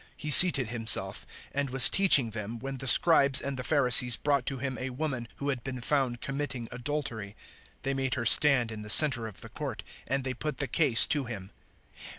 He 0.17 0.31
seated 0.31 0.69
Himself; 0.69 1.27
008:003 1.53 1.59
and 1.59 1.69
was 1.69 1.87
teaching 1.87 2.29
them 2.31 2.57
when 2.57 2.77
the 2.79 2.87
Scribes 2.87 3.39
and 3.39 3.55
the 3.55 3.61
Pharisees 3.63 4.17
brought 4.17 4.47
to 4.47 4.57
Him 4.57 4.75
a 4.79 4.89
woman 4.89 5.27
who 5.35 5.49
had 5.49 5.63
been 5.63 5.79
found 5.79 6.21
committing 6.21 6.67
adultery. 6.71 7.35
They 7.83 7.93
made 7.93 8.15
her 8.15 8.25
stand 8.25 8.71
in 8.71 8.81
the 8.81 8.89
centre 8.89 9.27
of 9.27 9.41
the 9.41 9.49
court, 9.49 9.83
and 10.07 10.23
they 10.23 10.33
put 10.33 10.57
the 10.57 10.67
case 10.67 11.05
to 11.05 11.25
Him. 11.25 11.51